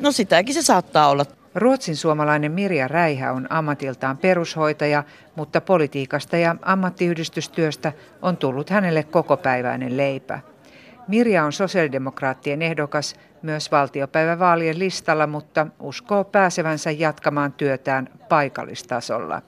No 0.00 0.12
sitäkin 0.12 0.54
se 0.54 0.62
saattaa 0.62 1.08
olla. 1.08 1.24
Ruotsin 1.54 1.96
suomalainen 1.96 2.52
Mirja 2.52 2.88
Räihä 2.88 3.32
on 3.32 3.46
ammatiltaan 3.50 4.18
perushoitaja, 4.18 5.04
mutta 5.36 5.60
politiikasta 5.60 6.36
ja 6.36 6.56
ammattiyhdistystyöstä 6.62 7.92
on 8.22 8.36
tullut 8.36 8.70
hänelle 8.70 9.02
kokopäiväinen 9.02 9.96
leipä. 9.96 10.40
Mirja 11.08 11.44
on 11.44 11.52
sosiaalidemokraattien 11.52 12.62
ehdokas 12.62 13.16
myös 13.42 13.72
valtiopäivävaalien 13.72 14.78
listalla, 14.78 15.26
mutta 15.26 15.66
uskoo 15.80 16.24
pääsevänsä 16.24 16.90
jatkamaan 16.90 17.52
työtään 17.52 18.08
paikallistasolla. 18.28 19.42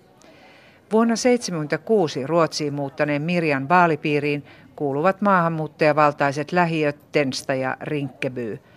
Vuonna 0.93 1.15
1976 1.15 2.27
Ruotsiin 2.27 2.75
muuttaneen 2.75 3.23
Mirjan 3.23 3.69
vaalipiiriin 3.69 4.45
kuuluvat 4.79 5.21
maahanmuuttajavaltaiset 5.21 6.53
lähiöt 6.53 7.13
Tensta 7.13 7.55
ja 7.55 7.77
Rinkkeby– 7.81 8.59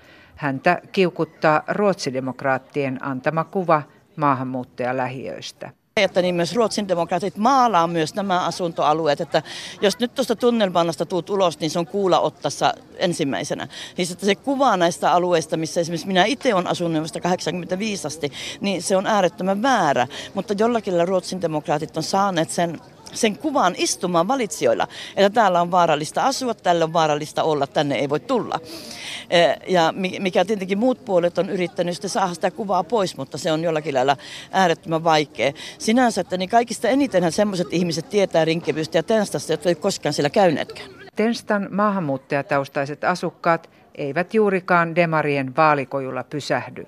Häntä 0.42 0.82
kiukuttaa 0.92 1.64
ruotsidemokraattien 1.68 3.04
antama 3.04 3.44
kuva 3.44 3.82
maahanmuuttajalähiöistä. 4.16 5.70
Että 5.98 6.22
niin 6.22 6.36
myös 6.36 6.56
Ruotsin 6.56 6.88
demokraatit 6.88 7.38
maalaa 7.38 7.88
myös 7.88 8.16
nämä 8.16 8.46
asuntoalueet, 8.46 9.22
että 9.22 9.44
jos 9.82 10.00
nyt 10.00 10.16
tuosta 10.16 10.36
tunnelmannasta 10.36 11.06
tuut 11.06 11.30
ulos, 11.30 11.60
niin 11.60 11.72
se 11.72 11.80
on 11.80 11.88
kuula 11.88 12.20
ottassa 12.20 12.74
ensimmäisenä. 12.98 13.68
Siis 13.96 14.12
että 14.12 14.26
se 14.26 14.36
kuva 14.36 14.78
näistä 14.78 15.12
alueista, 15.12 15.58
missä 15.58 15.82
esimerkiksi 15.82 16.08
minä 16.08 16.26
itse 16.26 16.54
olen 16.54 16.68
asunut 16.68 17.02
vasta 17.02 17.20
85 17.20 18.08
asti, 18.08 18.32
niin 18.62 18.82
se 18.82 18.98
on 18.98 19.08
äärettömän 19.08 19.62
väärä, 19.62 20.08
mutta 20.34 20.54
jollakin 20.58 21.08
Ruotsin 21.08 21.42
demokraatit 21.42 21.98
on 21.98 22.04
saaneet 22.04 22.50
sen 22.50 22.80
sen 23.14 23.38
kuvan 23.38 23.76
istumaan 23.78 24.28
valitsijoilla, 24.28 24.88
että 25.16 25.30
täällä 25.30 25.62
on 25.62 25.72
vaarallista 25.72 26.24
asua, 26.24 26.54
täällä 26.54 26.86
on 26.86 26.94
vaarallista 26.94 27.44
olla, 27.44 27.68
tänne 27.68 27.96
ei 27.96 28.10
voi 28.10 28.20
tulla. 28.20 28.60
Ja 29.68 29.94
mikä 30.20 30.46
tietenkin 30.46 30.78
muut 30.78 31.06
puolet 31.06 31.38
on 31.38 31.50
yrittänyt 31.50 31.96
sitten 31.96 32.10
saada 32.10 32.34
sitä 32.34 32.52
kuvaa 32.52 32.84
pois, 32.84 33.18
mutta 33.18 33.38
se 33.38 33.52
on 33.52 33.64
jollakin 33.64 33.94
lailla 33.94 34.18
äärettömän 34.52 35.04
vaikea. 35.04 35.52
Sinänsä, 35.78 36.22
että 36.22 36.38
niin 36.38 36.50
kaikista 36.50 36.88
enitenhän 36.88 37.32
semmoiset 37.32 37.68
ihmiset 37.72 38.10
tietää 38.10 38.46
Rinkebystä 38.46 38.98
ja 38.98 39.04
Tenstasta, 39.04 39.54
jotka 39.54 39.70
ei 39.70 39.76
koskaan 39.76 40.14
siellä 40.14 40.30
käyneetkään. 40.30 40.90
Tenstan 41.16 41.68
maahanmuuttajataustaiset 41.72 43.04
asukkaat 43.04 43.70
eivät 43.96 44.34
juurikaan 44.34 44.96
demarien 44.96 45.56
vaalikojulla 45.56 46.24
pysähdy. 46.24 46.88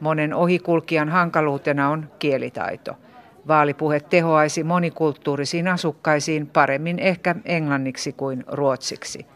Monen 0.00 0.34
ohikulkijan 0.34 1.08
hankaluutena 1.08 1.90
on 1.90 2.10
kielitaito– 2.18 2.92
Vaalipuhe 3.48 4.00
tehoaisi 4.00 4.64
monikulttuurisiin 4.64 5.68
asukkaisiin 5.68 6.46
paremmin 6.46 6.98
ehkä 6.98 7.34
englanniksi 7.44 8.12
kuin 8.12 8.44
ruotsiksi. 8.46 9.26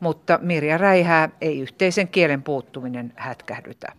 Mutta 0.00 0.38
Mirja 0.42 0.78
Räihää 0.78 1.28
ei 1.40 1.60
yhteisen 1.60 2.08
kielen 2.08 2.42
puuttuminen 2.42 3.12
hätkähdytä. 3.16 3.92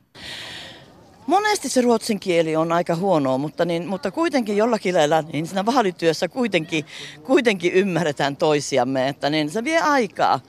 Monesti 1.27 1.69
se 1.69 1.81
ruotsin 1.81 2.19
kieli 2.19 2.55
on 2.55 2.71
aika 2.71 2.95
huonoa, 2.95 3.37
mutta, 3.37 3.65
niin, 3.65 3.87
mutta 3.87 4.11
kuitenkin 4.11 4.57
jollakin 4.57 4.95
lailla 4.95 5.21
niin 5.21 5.47
siinä 5.47 5.65
vaalityössä 5.65 6.27
kuitenkin, 6.27 6.85
kuitenkin 7.23 7.73
ymmärretään 7.73 8.35
toisiamme, 8.35 9.07
että 9.07 9.29
niin 9.29 9.49
se 9.49 9.63
vie 9.63 9.79
aikaa. 9.79 10.39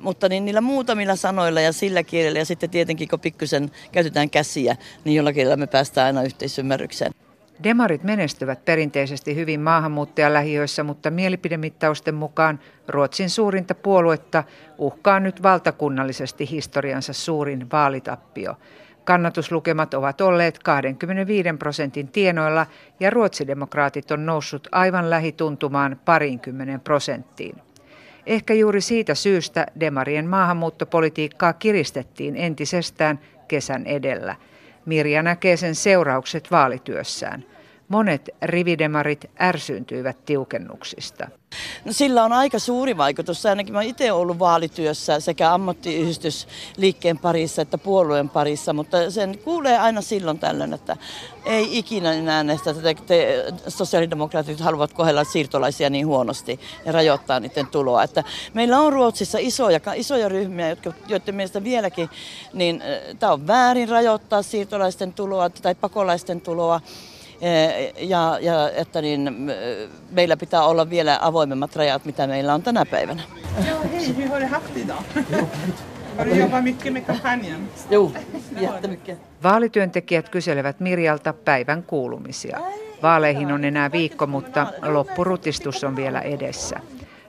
Mutta 0.00 0.28
niin 0.28 0.44
niillä 0.44 0.60
muutamilla 0.60 1.16
sanoilla 1.16 1.60
ja 1.60 1.72
sillä 1.72 2.02
kielellä 2.02 2.38
ja 2.38 2.44
sitten 2.44 2.70
tietenkin 2.70 3.08
kun 3.08 3.20
pikkusen 3.20 3.70
käytetään 3.92 4.30
käsiä, 4.30 4.76
niin 5.04 5.16
jollakin 5.16 5.42
lailla 5.42 5.56
me 5.56 5.66
päästään 5.66 6.06
aina 6.06 6.22
yhteisymmärrykseen. 6.22 7.12
Demarit 7.62 8.02
menestyvät 8.02 8.64
perinteisesti 8.64 9.34
hyvin 9.34 9.60
maahanmuuttajalähiöissä, 9.60 10.82
mutta 10.82 11.10
mielipidemittausten 11.10 12.14
mukaan 12.14 12.60
Ruotsin 12.88 13.30
suurinta 13.30 13.74
puoluetta 13.74 14.44
uhkaa 14.78 15.20
nyt 15.20 15.42
valtakunnallisesti 15.42 16.50
historiansa 16.50 17.12
suurin 17.12 17.66
vaalitappio. 17.72 18.56
Kannatuslukemat 19.04 19.94
ovat 19.94 20.20
olleet 20.20 20.58
25 20.58 21.48
prosentin 21.58 22.08
tienoilla 22.08 22.66
ja 23.00 23.10
ruotsidemokraatit 23.10 24.10
on 24.10 24.26
noussut 24.26 24.68
aivan 24.72 25.10
lähituntumaan 25.10 26.00
parinkymmenen 26.04 26.80
prosenttiin. 26.80 27.56
Ehkä 28.26 28.54
juuri 28.54 28.80
siitä 28.80 29.14
syystä 29.14 29.66
demarien 29.80 30.26
maahanmuuttopolitiikkaa 30.26 31.52
kiristettiin 31.52 32.36
entisestään 32.36 33.20
kesän 33.48 33.86
edellä– 33.86 34.36
Mirja 34.86 35.22
näkee 35.22 35.56
sen 35.56 35.74
seuraukset 35.74 36.50
vaalityössään. 36.50 37.44
Monet 37.88 38.30
rividemarit 38.42 39.30
ärsyyntyivät 39.40 40.24
tiukennuksista. 40.24 41.28
No, 41.84 41.92
sillä 41.92 42.24
on 42.24 42.32
aika 42.32 42.58
suuri 42.58 42.96
vaikutus. 42.96 43.46
Ainakin 43.46 43.74
mä 43.74 43.82
itse 43.82 44.12
ollut 44.12 44.38
vaalityössä 44.38 45.20
sekä 45.20 45.54
ammattiyhdistysliikkeen 45.54 47.18
parissa 47.18 47.62
että 47.62 47.78
puolueen 47.78 48.28
parissa, 48.28 48.72
mutta 48.72 49.10
sen 49.10 49.38
kuulee 49.38 49.78
aina 49.78 50.00
silloin 50.00 50.38
tällöin, 50.38 50.72
että 50.72 50.96
ei 51.44 51.78
ikinä 51.78 52.12
enää 52.12 52.44
näistä, 52.44 52.70
että 52.70 52.82
te, 52.82 52.94
te, 52.94 53.44
sosiaalidemokraatit 53.68 54.60
haluavat 54.60 54.92
kohdella 54.92 55.24
siirtolaisia 55.24 55.90
niin 55.90 56.06
huonosti 56.06 56.60
ja 56.84 56.92
rajoittaa 56.92 57.40
niiden 57.40 57.66
tuloa. 57.66 58.02
Että 58.02 58.24
meillä 58.54 58.80
on 58.80 58.92
Ruotsissa 58.92 59.38
isoja, 59.40 59.80
isoja 59.94 60.28
ryhmiä, 60.28 60.68
jotka, 60.68 60.92
joiden 61.08 61.34
mielestä 61.34 61.64
vieläkin, 61.64 62.08
niin 62.52 62.82
tämä 63.18 63.32
on 63.32 63.46
väärin 63.46 63.88
rajoittaa 63.88 64.42
siirtolaisten 64.42 65.12
tuloa 65.12 65.50
tai 65.50 65.74
pakolaisten 65.74 66.40
tuloa. 66.40 66.80
Eh, 67.40 67.92
ja, 68.08 68.38
ja 68.40 68.70
että 68.70 69.02
niin, 69.02 69.50
meillä 70.10 70.36
pitää 70.36 70.64
olla 70.64 70.90
vielä 70.90 71.18
avoimemmat 71.20 71.76
rajat, 71.76 72.04
mitä 72.04 72.26
meillä 72.26 72.54
on 72.54 72.62
tänä 72.62 72.86
päivänä. 72.86 73.22
Joo, 73.68 73.80
hei, 73.92 74.14
hur 74.14 74.28
har 74.28 74.40
du 74.40 74.46
haft 74.46 74.76
idag? 74.76 74.98
Har 76.16 76.26
du 76.26 76.34
jobbat 76.34 76.64
mycket 76.64 76.92
med 76.92 77.02
kampanjen? 77.02 77.68
Joo, 77.90 78.12
jättemycket. 78.60 79.18
Vaalityöntekijät 79.42 80.28
kyselevät 80.28 80.80
Mirjalta 80.80 81.32
päivän 81.32 81.82
kuulumisia. 81.82 82.60
Vaaleihin 83.02 83.52
on 83.52 83.64
enää 83.64 83.92
viikko, 83.92 84.26
mutta 84.26 84.66
loppurutistus 84.82 85.84
on 85.84 85.96
vielä 85.96 86.20
edessä. 86.20 86.80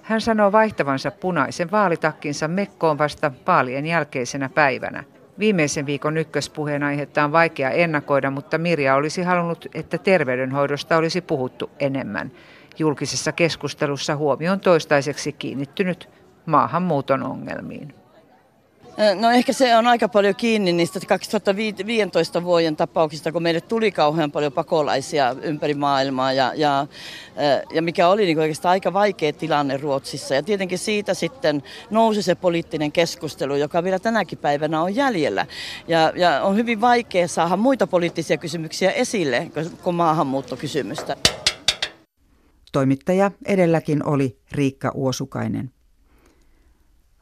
Hän 0.02 0.22
sanoo 0.22 0.52
vaihtavansa 0.52 1.12
punaisen 1.12 1.72
vaalitakkinsa 1.72 2.48
mekkoon 2.48 2.98
vasta 2.98 3.32
vaalien 3.48 3.86
jälkeisenä 3.86 4.50
päivänä– 4.50 5.04
Viimeisen 5.40 5.86
viikon 5.86 6.18
ykköspuheenaihetta 6.18 7.24
on 7.24 7.32
vaikea 7.32 7.70
ennakoida, 7.70 8.32
mutta 8.32 8.58
Mirja 8.58 8.96
olisi 8.96 9.24
halunnut, 9.24 9.66
että 9.74 9.98
terveydenhoidosta 9.98 10.98
olisi 10.98 11.22
puhuttu 11.22 11.70
enemmän. 11.80 12.32
Julkisessa 12.80 13.32
keskustelussa 13.32 14.16
huomio 14.16 14.52
on 14.52 14.60
toistaiseksi 14.60 15.34
kiinnittynyt 15.34 16.10
maahanmuuton 16.46 17.24
ongelmiin. 17.24 18.05
No 19.20 19.32
ehkä 19.32 19.54
se 19.54 19.78
on 19.78 19.88
aika 19.88 20.10
paljon 20.10 20.36
kiinni 20.36 20.74
niistä 20.74 21.00
2015 21.08 22.44
vuoden 22.44 22.76
tapauksista, 22.76 23.32
kun 23.32 23.44
meille 23.44 23.62
tuli 23.62 23.92
kauhean 23.92 24.32
paljon 24.32 24.54
pakolaisia 24.54 25.36
ympäri 25.42 25.74
maailmaa 25.74 26.34
ja, 26.34 26.52
ja, 26.56 26.88
ja 27.74 27.82
mikä 27.82 28.08
oli 28.08 28.26
niin 28.26 28.40
oikeastaan 28.40 28.72
aika 28.72 28.94
vaikea 28.94 29.34
tilanne 29.34 29.78
Ruotsissa. 29.78 30.36
Ja 30.36 30.44
tietenkin 30.44 30.80
siitä 30.80 31.14
sitten 31.14 31.64
nousi 31.90 32.22
se 32.22 32.36
poliittinen 32.36 32.92
keskustelu, 32.92 33.56
joka 33.56 33.84
vielä 33.84 34.00
tänäkin 34.00 34.38
päivänä 34.38 34.82
on 34.82 34.96
jäljellä. 34.96 35.46
Ja, 35.88 36.14
ja 36.16 36.42
on 36.42 36.56
hyvin 36.56 36.82
vaikea 36.82 37.28
saada 37.28 37.58
muita 37.58 37.88
poliittisia 37.88 38.38
kysymyksiä 38.38 38.92
esille 38.92 39.52
kuin 39.84 39.96
maahanmuuttokysymystä. 39.96 41.16
Toimittaja 42.72 43.32
edelläkin 43.46 44.06
oli 44.06 44.38
Riikka 44.52 44.92
Uosukainen. 44.94 45.75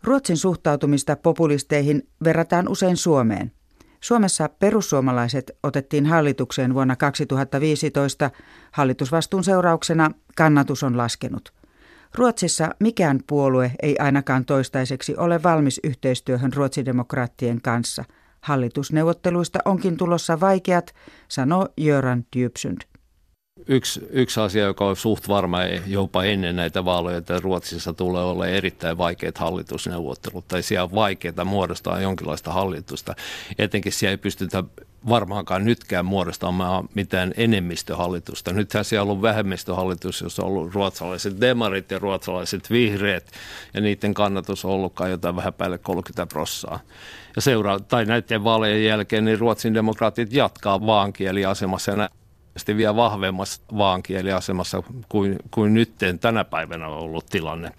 Ruotsin 0.04 0.38
suhtautumista 0.38 1.16
populisteihin 1.16 2.08
verrataan 2.24 2.70
usein 2.70 2.98
Suomeen. 2.98 3.52
Suomessa 4.02 4.50
perussuomalaiset 4.50 5.52
otettiin 5.64 6.06
hallitukseen 6.06 6.74
vuonna 6.74 6.96
2015. 6.96 8.32
Hallitusvastuun 8.72 9.44
seurauksena 9.44 10.12
kannatus 10.36 10.84
on 10.84 10.98
laskenut. 10.98 11.54
Ruotsissa 12.16 12.70
mikään 12.80 13.20
puolue 13.28 13.72
ei 13.82 13.96
ainakaan 14.00 14.46
toistaiseksi 14.46 15.16
ole 15.18 15.44
valmis 15.44 15.80
yhteistyöhön 15.84 16.54
ruotsidemokraattien 16.54 17.62
kanssa. 17.62 18.04
Hallitusneuvotteluista 18.42 19.60
onkin 19.66 19.98
tulossa 19.98 20.40
vaikeat, 20.40 20.94
sanoo 21.28 21.68
Jöran 21.78 22.26
Dybsund. 22.36 22.82
Yksi, 23.68 24.02
yksi 24.10 24.40
asia, 24.40 24.64
joka 24.64 24.86
on 24.86 24.96
suht 24.96 25.28
varma 25.28 25.60
jopa 25.88 26.24
ennen 26.24 26.56
näitä 26.56 26.86
vaaleja, 26.86 27.18
että 27.18 27.40
Ruotsissa 27.40 27.94
tulee 27.94 28.24
olla 28.24 28.48
erittäin 28.48 28.98
vaikeat 28.98 29.38
hallitusneuvottelut, 29.38 30.48
tai 30.48 30.64
siellä 30.64 30.84
on 30.84 30.96
vaikeaa 30.96 31.46
muodostaa 31.46 32.02
jonkinlaista 32.02 32.54
hallitusta. 32.54 33.16
Etenkin 33.60 33.92
siellä 33.92 34.12
ei 34.12 34.18
pystytä 34.18 34.64
varmaankaan 35.10 35.66
nytkään 35.66 36.06
muodostamaan 36.06 36.90
mitään 36.96 37.34
enemmistöhallitusta. 37.38 38.54
Nythän 38.54 38.86
siellä 38.86 39.02
on 39.02 39.10
ollut 39.10 39.22
vähemmistöhallitus, 39.22 40.22
jossa 40.22 40.44
on 40.44 40.48
ollut 40.48 40.74
ruotsalaiset 40.74 41.42
demarit 41.42 41.92
ja 41.92 42.00
ruotsalaiset 42.00 42.72
vihreät, 42.72 43.32
ja 43.74 43.82
niiden 43.82 44.14
kannatus 44.14 44.66
on 44.66 44.72
ollutkaan 44.72 45.12
jotain 45.12 45.36
vähän 45.36 45.54
päälle 45.54 45.78
30 45.78 46.26
prossaa. 46.26 46.80
Ja 47.36 47.42
seuraa, 47.42 47.80
tai 47.80 48.06
näiden 48.06 48.44
vaalejen 48.44 48.86
jälkeen 48.86 49.26
niin 49.26 49.40
Ruotsin 49.40 49.74
demokraatit 49.74 50.34
jatkaa 50.34 50.86
vaankieliasemassa 50.86 51.92
ja 51.92 52.10
sitten 52.58 52.78
vielä 52.78 52.96
vahvemmassa 52.96 53.62
vaankieliasemassa 53.78 54.84
kuin, 55.10 55.36
kuin 55.52 55.74
nyt 55.74 55.92
tänä 56.22 56.44
päivänä 56.44 56.88
on 56.88 56.98
ollut 56.98 57.26
tilanne. 57.26 57.72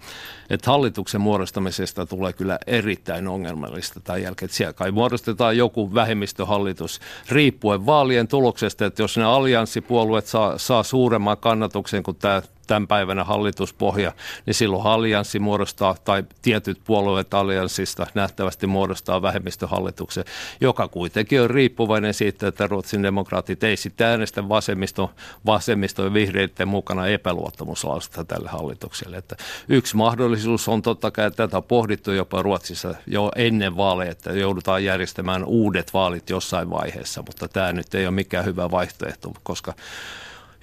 Että 0.49 0.71
hallituksen 0.71 1.21
muodostamisesta 1.21 2.05
tulee 2.05 2.33
kyllä 2.33 2.59
erittäin 2.67 3.27
ongelmallista 3.27 3.99
tämän 3.99 4.21
jälkeen. 4.21 4.49
Siellä 4.49 4.73
kai 4.73 4.91
muodostetaan 4.91 5.57
joku 5.57 5.93
vähemmistöhallitus 5.93 6.99
riippuen 7.29 7.85
vaalien 7.85 8.27
tuloksesta, 8.27 8.85
että 8.85 9.03
jos 9.03 9.17
ne 9.17 9.23
allianssipuolueet 9.23 10.25
saa, 10.25 10.57
saa 10.57 10.83
suuremman 10.83 11.37
kannatuksen 11.37 12.03
kuin 12.03 12.17
tämä 12.17 12.41
tämän 12.67 12.87
päivänä 12.87 13.23
hallituspohja, 13.23 14.11
niin 14.45 14.53
silloin 14.53 14.85
allianssi 14.85 15.39
muodostaa, 15.39 15.95
tai 16.05 16.23
tietyt 16.41 16.79
puolueet 16.85 17.33
allianssista 17.33 18.07
nähtävästi 18.13 18.67
muodostaa 18.67 19.21
vähemmistöhallituksen, 19.21 20.25
joka 20.61 20.87
kuitenkin 20.87 21.41
on 21.41 21.49
riippuvainen 21.49 22.13
siitä, 22.13 22.47
että 22.47 22.67
Ruotsin 22.67 23.03
demokraatit 23.03 23.63
ei 23.63 23.77
sitten 23.77 24.07
äänestä 24.07 24.49
vasemmisto, 24.49 25.11
vasemmisto 25.45 26.03
ja 26.03 26.13
vihreiden 26.13 26.67
mukana 26.67 27.07
epäluottamuslausta 27.07 28.25
tälle 28.25 28.49
hallitukselle. 28.49 29.17
Että 29.17 29.35
yksi 29.69 29.95
mahdollisuus 29.95 30.67
on 30.67 30.81
totta 30.81 31.11
kai, 31.11 31.25
että 31.25 31.47
tätä 31.47 31.57
on 31.57 31.63
pohdittu 31.63 32.11
jopa 32.11 32.41
Ruotsissa 32.41 32.95
jo 33.07 33.31
ennen 33.35 33.77
vaaleja, 33.77 34.11
että 34.11 34.31
joudutaan 34.31 34.83
järjestämään 34.83 35.43
uudet 35.45 35.93
vaalit 35.93 36.29
jossain 36.29 36.69
vaiheessa, 36.69 37.21
mutta 37.21 37.47
tämä 37.47 37.73
nyt 37.73 37.95
ei 37.95 38.05
ole 38.05 38.15
mikään 38.15 38.45
hyvä 38.45 38.71
vaihtoehto, 38.71 39.33
koska 39.43 39.73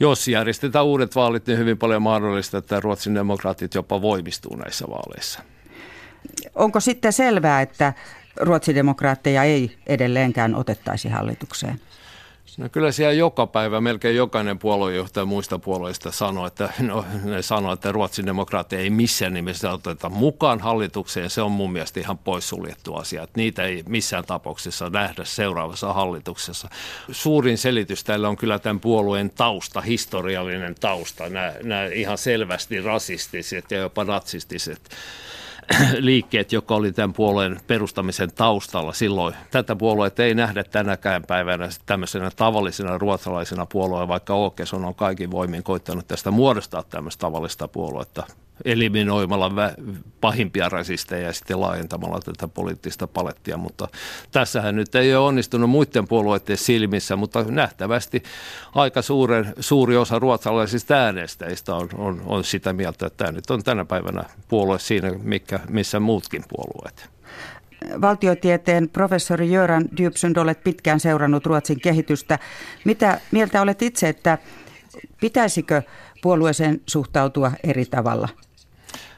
jos 0.01 0.29
järjestetään 0.29 0.85
uudet 0.85 1.17
vaalit, 1.17 1.47
niin 1.47 1.59
hyvin 1.59 1.79
paljon 1.79 2.03
mahdollista, 2.03 2.59
että 2.59 2.81
Ruotsin 2.81 3.15
demokraatit 3.15 3.75
jopa 3.75 4.03
voimistuu 4.03 4.57
näissä 4.57 4.85
vaaleissa. 4.91 5.41
Onko 6.55 6.81
sitten 6.81 7.13
selvää, 7.13 7.61
että 7.61 7.93
Ruotsin 8.41 8.75
demokraatteja 8.75 9.43
ei 9.43 9.79
edelleenkään 9.87 10.55
otettaisi 10.55 11.09
hallitukseen? 11.09 11.81
No 12.59 12.69
kyllä 12.69 12.93
siellä 12.93 13.13
joka 13.13 13.47
päivä 13.47 13.81
melkein 13.81 14.17
jokainen 14.17 14.59
puoluejohtaja 14.59 15.27
muista 15.27 15.59
puolueista 15.59 16.13
sanoo, 16.13 16.47
että, 16.47 16.73
no, 16.81 17.05
ne 17.25 17.43
sanoo, 17.43 17.73
että 17.73 17.93
Ruotsin 17.93 18.27
demokraatteja 18.27 18.83
ei 18.83 18.91
missään 18.91 19.35
nimessä 19.35 19.73
oteta 19.73 20.09
mukaan 20.09 20.61
hallitukseen. 20.61 21.31
Se 21.31 21.43
on 21.43 21.53
mun 21.53 21.73
mielestä 21.73 22.01
ihan 22.01 22.19
poissuljettu 22.19 22.95
asia. 22.95 23.23
Että 23.23 23.41
niitä 23.41 23.65
ei 23.65 23.85
missään 23.89 24.25
tapauksessa 24.25 24.91
nähdä 24.91 25.25
seuraavassa 25.25 25.93
hallituksessa. 25.93 26.69
Suurin 27.11 27.59
selitys 27.59 28.05
tällä 28.05 28.29
on 28.29 28.37
kyllä 28.37 28.59
tämän 28.59 28.81
puolueen 28.81 29.31
tausta, 29.31 29.81
historiallinen 29.81 30.75
tausta. 30.75 31.29
Nämä, 31.29 31.53
nämä 31.63 31.85
ihan 31.85 32.19
selvästi 32.19 32.81
rasistiset 32.81 33.71
ja 33.71 33.79
jopa 33.79 34.05
natsistiset 34.05 34.91
liikkeet, 35.99 36.53
joka 36.53 36.75
oli 36.75 36.93
tämän 36.93 37.13
puolueen 37.13 37.61
perustamisen 37.67 38.33
taustalla 38.33 38.93
silloin. 38.93 39.35
Tätä 39.51 39.77
puolueet 39.77 40.21
ei 40.21 40.35
nähdä 40.35 40.65
tänäkään 40.65 41.23
päivänä 41.23 41.69
tämmöisenä 41.87 42.31
tavallisena 42.37 42.99
ruotsalaisena 42.99 43.67
puolueena, 43.67 44.09
vaikka 44.09 44.47
Åkesson 44.47 44.85
on 44.85 44.95
kaikin 44.95 45.31
voimin 45.31 45.63
koittanut 45.63 46.09
tästä 46.09 46.31
muodostaa 46.31 46.83
tämmöistä 46.83 47.21
tavallista 47.21 47.69
puoluetta 47.69 48.27
eliminoimalla 48.65 49.51
pahimpia 50.21 50.69
rasisteja 50.69 51.27
ja 51.27 51.33
sitten 51.33 51.61
laajentamalla 51.61 52.21
tätä 52.21 52.49
poliittista 52.49 53.07
palettia, 53.07 53.57
mutta 53.57 53.89
tässähän 54.31 54.77
nyt 54.77 54.95
ei 54.95 55.15
ole 55.15 55.27
onnistunut 55.27 55.71
muiden 55.71 56.09
puolueiden 56.09 56.57
silmissä, 56.57 57.17
mutta 57.17 57.43
nähtävästi 57.43 58.23
aika 58.75 59.03
suuren, 59.03 59.53
suuri 59.61 59.97
osa 59.97 60.19
ruotsalaisista 60.19 60.95
äänestäjistä 60.95 61.75
on, 61.75 61.89
on, 61.95 62.23
on 62.27 62.45
sitä 62.45 62.73
mieltä, 62.73 63.07
että 63.07 63.17
tämä 63.17 63.33
nyt 63.33 63.51
on 63.51 63.63
tänä 63.63 63.85
päivänä 63.85 64.25
puolue 64.49 64.79
siinä, 64.79 65.11
mikä, 65.23 65.61
missä 65.69 66.01
muutkin 66.01 66.45
puolueet. 66.49 67.11
Valtiotieteen 68.01 68.89
professori 68.89 69.53
Jöran 69.53 69.89
Dybsund, 69.97 70.37
olet 70.37 70.65
pitkään 70.65 71.01
seurannut 71.01 71.47
Ruotsin 71.47 71.81
kehitystä. 71.81 72.39
Mitä 72.85 73.21
mieltä 73.31 73.63
olet 73.63 73.83
itse, 73.83 74.09
että 74.09 74.39
pitäisikö 75.21 75.83
puolueeseen 76.23 76.81
suhtautua 76.87 77.53
eri 77.65 77.85
tavalla? 77.85 78.29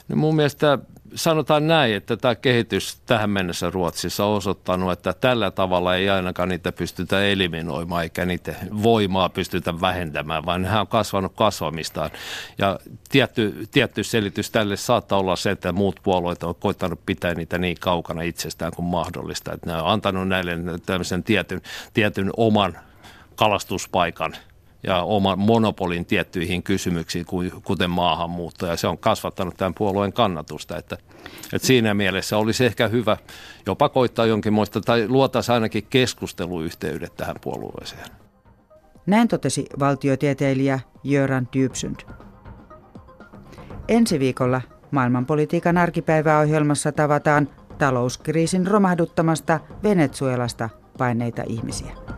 No 0.09 0.17
mun 0.17 0.37
mielestä 0.37 0.79
sanotaan 1.15 1.67
näin, 1.67 1.95
että 1.95 2.17
tämä 2.17 2.35
kehitys 2.35 2.97
tähän 3.07 3.31
mennessä 3.31 3.71
Ruotsissa 3.71 4.25
on 4.25 4.37
osoittanut, 4.37 4.93
että 4.93 5.13
tällä 5.13 5.51
tavalla 5.51 5.97
ei 5.97 6.11
ainakaan 6.11 6.49
niitä 6.49 6.73
pystytä 6.73 7.25
eliminoimaan 7.25 8.03
eikä 8.03 8.25
niitä 8.25 8.55
voimaa 8.83 9.29
pystytä 9.29 9.81
vähentämään, 9.81 10.47
vaan 10.47 10.63
nehän 10.63 10.81
on 10.81 10.87
kasvanut 10.87 11.33
kasvamistaan. 11.37 12.11
Ja 12.59 12.79
tietty, 13.09 13.69
tietty 13.71 14.05
selitys 14.05 14.51
tälle 14.51 14.77
saattaa 14.77 15.19
olla 15.19 15.37
se, 15.37 15.51
että 15.51 15.73
muut 15.73 16.01
puolueet 16.03 16.43
on 16.43 16.55
koittanut 16.55 17.01
pitää 17.07 17.35
niitä 17.35 17.59
niin 17.59 17.77
kaukana 17.81 18.23
itsestään 18.23 18.73
kuin 18.77 18.87
mahdollista. 18.87 19.53
Että 19.53 19.71
ne 19.71 19.83
on 19.83 19.89
antanut 19.89 20.29
näille 20.29 20.57
tämmöisen 20.87 21.23
tietyn, 21.23 21.63
tietyn 21.95 22.31
oman 22.37 22.79
kalastuspaikan– 23.37 24.37
ja 24.87 25.03
oman 25.03 25.39
monopolin 25.39 26.07
tiettyihin 26.07 26.63
kysymyksiin, 26.63 27.27
kuten 27.65 27.91
maahanmuutto, 27.91 28.67
ja 28.67 28.77
se 28.77 28.87
on 28.87 28.99
kasvattanut 28.99 29.57
tämän 29.57 29.75
puolueen 29.75 30.13
kannatusta. 30.13 30.77
Että, 30.77 30.97
että 31.53 31.67
siinä 31.67 31.95
mielessä 31.95 32.39
olisi 32.39 32.65
ehkä 32.65 32.89
hyvä 32.89 33.17
jopa 33.67 33.89
koittaa 33.89 34.27
jonkinmoista, 34.27 34.81
tai 34.81 35.09
luotaisi 35.09 35.53
ainakin 35.53 35.87
keskusteluyhteydet 35.91 37.17
tähän 37.17 37.37
puolueeseen. 37.41 38.07
Näin 39.07 39.29
totesi 39.29 39.67
valtiotieteilijä 39.79 40.81
Jöran 41.05 41.49
Dybsund. 41.57 42.01
Ensi 43.89 44.21
viikolla 44.21 44.63
maailmanpolitiikan 44.91 45.79
arkipäiväohjelmassa 45.79 46.93
tavataan 46.93 47.49
talouskriisin 47.79 48.67
romahduttamasta 48.67 49.61
Venezuelasta 49.83 50.71
paineita 50.99 51.43
ihmisiä. 51.47 52.14